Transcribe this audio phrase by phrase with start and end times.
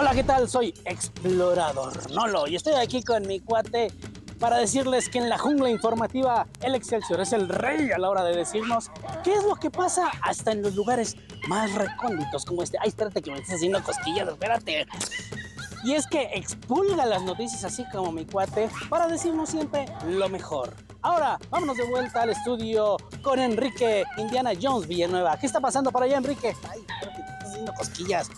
[0.00, 0.48] Hola, ¿qué tal?
[0.48, 3.92] Soy Explorador Nolo y estoy aquí con mi cuate
[4.38, 8.24] para decirles que en la jungla informativa el Excelsior es el rey a la hora
[8.24, 8.90] de decirnos
[9.22, 11.16] qué es lo que pasa hasta en los lugares
[11.48, 12.78] más recónditos como este.
[12.80, 14.86] Ay, espérate que me estás haciendo cosquillas, espérate.
[15.84, 20.72] Y es que expulga las noticias así como mi cuate para decirnos siempre lo mejor.
[21.02, 25.36] Ahora, vámonos de vuelta al estudio con Enrique Indiana Jones Villanueva.
[25.38, 26.56] ¿Qué está pasando para allá, Enrique?
[26.70, 28.30] Ay, espérate, que me estás haciendo cosquillas.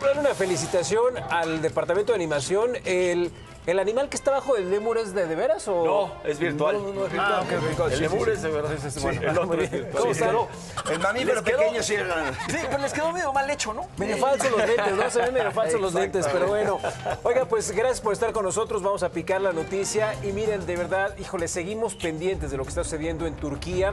[0.00, 2.72] Bueno, una felicitación al departamento de animación.
[2.84, 3.30] El,
[3.66, 6.76] el animal que está bajo del lemur es de, de veras o No, es virtual.
[6.76, 7.34] No, no, no es virtual.
[7.34, 7.88] Ah, ok, ok.
[7.88, 8.30] Sí, El sí, lemur sí.
[8.32, 8.70] es de verdad.
[8.76, 9.30] Sí, sí, Sí, bueno.
[9.30, 10.02] el otro es virtual.
[10.02, 10.48] ¿Cómo quedó-
[10.90, 12.32] El mamífero quedó- pequeño sí era.
[12.48, 13.86] Sí, pero les quedó medio mal hecho, ¿no?
[13.98, 15.10] Medio falsos los lentes, ¿no?
[15.10, 16.78] Se ven medio falsos los lentes, pero bueno.
[17.24, 18.82] Oiga, pues gracias por estar con nosotros.
[18.82, 20.14] Vamos a picar la noticia.
[20.24, 23.92] Y miren, de verdad, híjole, seguimos pendientes de lo que está sucediendo en Turquía.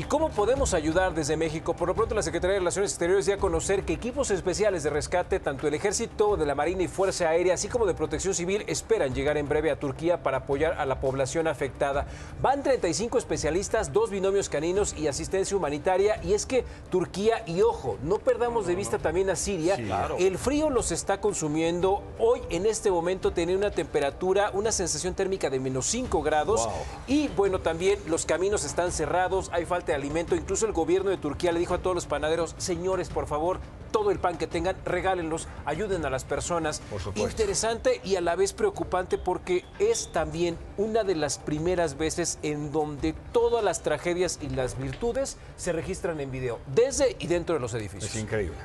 [0.00, 1.76] ¿Y cómo podemos ayudar desde México?
[1.76, 4.88] Por lo pronto, la Secretaría de Relaciones Exteriores dio a conocer que equipos especiales de
[4.88, 8.64] rescate, tanto el Ejército, de la Marina y Fuerza Aérea, así como de Protección Civil,
[8.66, 12.06] esperan llegar en breve a Turquía para apoyar a la población afectada.
[12.40, 16.18] Van 35 especialistas, dos binomios caninos y asistencia humanitaria.
[16.24, 19.76] Y es que Turquía, y ojo, no perdamos de vista también a Siria,
[20.18, 22.02] el frío los está consumiendo.
[22.18, 26.70] Hoy, en este momento, tiene una temperatura, una sensación térmica de menos 5 grados.
[27.06, 30.34] Y bueno, también los caminos están cerrados, hay falta de alimento.
[30.36, 33.58] Incluso el gobierno de Turquía le dijo a todos los panaderos, señores, por favor,
[33.90, 36.80] todo el pan que tengan, regálenlos, ayuden a las personas.
[36.90, 37.28] Por supuesto.
[37.28, 42.70] Interesante y a la vez preocupante porque es también una de las primeras veces en
[42.70, 47.60] donde todas las tragedias y las virtudes se registran en video, desde y dentro de
[47.60, 48.14] los edificios.
[48.14, 48.56] Es increíble.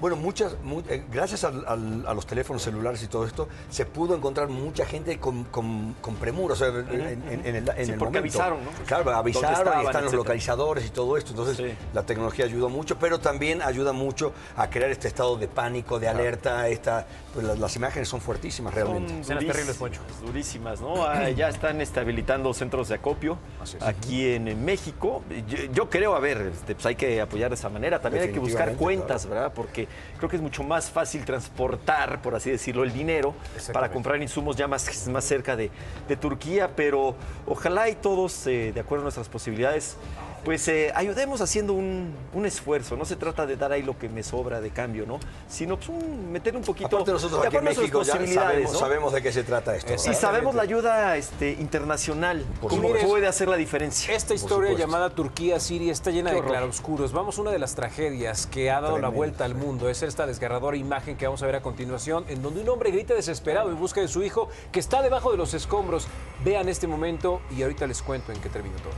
[0.00, 4.48] Bueno, muchas, mu- eh, gracias a los teléfonos celulares y todo esto, se pudo encontrar
[4.48, 7.98] mucha gente con, con, con premura, o sea, en, en- en el, en Sí, el
[7.98, 8.18] porque momento.
[8.18, 8.70] avisaron, ¿no?
[8.86, 10.18] Claro, avisaron estaban, y están los etcétera.
[10.48, 11.30] Y todo esto.
[11.30, 11.74] Entonces, Sí.
[11.92, 16.08] la tecnología ayuda mucho, pero también ayuda mucho a crear este estado de pánico, de
[16.08, 16.68] alerta.
[16.68, 19.08] Esta, pues, las, las imágenes son fuertísimas realmente.
[19.10, 20.26] Son Escenas terribles, durísimas, Poncho.
[20.26, 21.04] Durísimas, ¿no?
[21.04, 23.38] Ah, ya están habilitando centros de acopio
[23.80, 25.22] aquí en, México.
[25.46, 28.00] Yo, yo creo, a ver, este, pues hay que apoyar de esa manera.
[28.00, 29.52] También hay que buscar cuentas, ¿verdad?
[29.54, 29.86] Porque
[30.16, 33.34] creo que es mucho más fácil transportar, por así decirlo, el dinero
[33.72, 35.70] para comprar insumos ya más, más cerca de,
[36.08, 36.70] de Turquía.
[36.74, 37.14] Pero
[37.46, 39.96] ojalá y todos, eh, de acuerdo a nuestras posibilidades,
[40.44, 42.96] pues eh, ayudemos haciendo un, un esfuerzo.
[42.96, 45.18] No se trata de dar ahí lo que me sobra de cambio, ¿no?
[45.48, 48.78] Sino pues, un- meter un poquito Aparte nosotros de aquí en México ya sabemos, ¿no?
[48.78, 49.92] sabemos de qué se trata esto.
[50.10, 53.08] Y sabemos la ayuda este, internacional, cómo supuesto.
[53.08, 54.14] puede hacer la diferencia.
[54.14, 57.12] Esta historia llamada Turquía-Siria está llena de claroscuros.
[57.12, 59.88] Vamos a una de las tragedias que ha dado la vuelta al mundo.
[59.88, 63.14] Es esta desgarradora imagen que vamos a ver a continuación, en donde un hombre grita
[63.14, 66.06] desesperado en busca de su hijo que está debajo de los escombros.
[66.44, 68.92] Vean este momento y ahorita les cuento en qué terminó todo.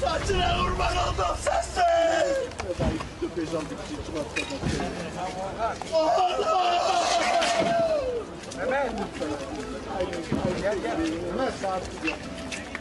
[0.00, 1.82] Saçına kurban oldum sensin.
[5.94, 7.04] Allah!
[8.70, 8.92] Mehmet.
[10.62, 10.98] Gel gel.
[11.36, 12.16] Mehmet saat gidiyor.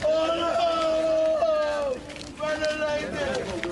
[0.05, 1.93] Allah!
[2.41, 3.64] Ben öyleydim.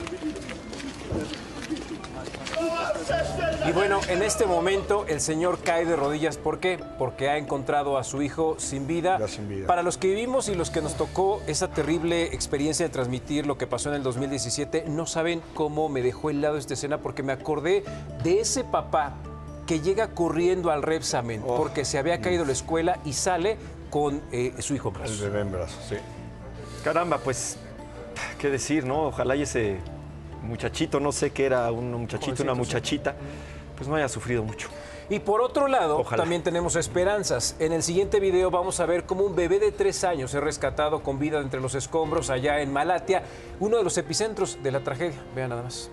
[3.68, 6.38] Y bueno, en este momento el señor cae de rodillas.
[6.38, 6.80] ¿Por qué?
[6.98, 9.18] Porque ha encontrado a su hijo sin vida.
[9.20, 9.68] Ya sin vida.
[9.68, 13.58] Para los que vivimos y los que nos tocó esa terrible experiencia de transmitir lo
[13.58, 17.32] que pasó en el 2017, no saben cómo me dejó helado esta escena porque me
[17.34, 17.84] acordé
[18.24, 19.14] de ese papá
[19.66, 21.56] que llega corriendo al Repsamen Oh.
[21.56, 23.58] porque se había caído la escuela y sale
[23.90, 25.22] con eh, su hijo en El brazos.
[25.22, 25.96] bebé en brazos, sí.
[26.84, 27.58] Caramba, pues,
[28.40, 29.04] qué decir, ¿no?
[29.06, 29.78] Ojalá y ese
[30.44, 33.16] muchachito, no sé qué era, un muchachito, una muchachita,
[33.76, 34.70] pues no haya sufrido mucho.
[35.10, 36.24] Y por otro lado, Ojalá.
[36.24, 37.56] también tenemos esperanzas.
[37.60, 41.04] En el siguiente video vamos a ver cómo un bebé de tres años es rescatado
[41.04, 43.24] con vida entre los escombros allá en Malatia,
[43.60, 45.20] uno de los epicentros de la tragedia.
[45.36, 45.90] Vean nada más.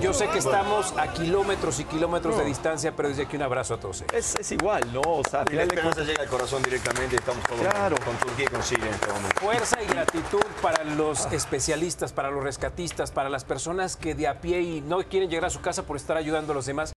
[0.00, 3.74] Yo sé que estamos a kilómetros y kilómetros de distancia, pero desde aquí un abrazo
[3.74, 4.02] a todos.
[4.02, 4.12] ellos.
[4.12, 5.00] Es, es igual, ¿no?
[5.00, 7.44] O sea, a Y la final de esperanza cuentas, llega al corazón directamente y estamos
[7.44, 7.96] todos Claro.
[8.04, 9.40] con Turquía y con Siria en este momento.
[9.40, 14.40] Fuerza y gratitud para los especialistas, para los rescatistas, para las personas que de a
[14.40, 16.92] pie y no quieren llegar a su casa por estar ayudando a los demás.